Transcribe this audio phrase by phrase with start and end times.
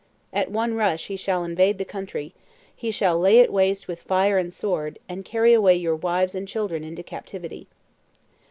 [0.33, 2.33] At one rush he shall invade the country;
[2.75, 6.47] he shall lay it waste with fire and sword, and carry away your wives and
[6.47, 7.67] children into captivity."